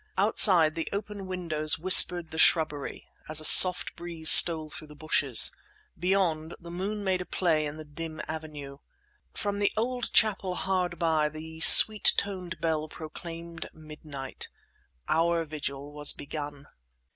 Outside 0.17 0.73
the 0.73 0.89
open 0.91 1.27
windows 1.27 1.77
whispered 1.77 2.31
the 2.31 2.39
shrubbery, 2.39 3.07
as 3.29 3.39
a 3.39 3.45
soft 3.45 3.95
breeze 3.95 4.31
stole 4.31 4.67
through 4.71 4.87
the 4.87 4.95
bushes. 4.95 5.55
Beyond, 5.95 6.55
the 6.59 6.71
moon 6.71 7.03
made 7.03 7.29
play 7.29 7.67
in 7.67 7.77
the 7.77 7.85
dim 7.85 8.19
avenue. 8.27 8.79
From 9.35 9.59
the 9.59 9.71
old 9.77 10.11
chapel 10.11 10.55
hard 10.55 10.97
by 10.97 11.29
the 11.29 11.59
sweet 11.59 12.13
toned 12.17 12.59
bell 12.59 12.87
proclaimed 12.89 13.69
midnight. 13.73 14.47
Our 15.07 15.45
vigil 15.45 15.91
was 15.91 16.13
begun. 16.13 16.65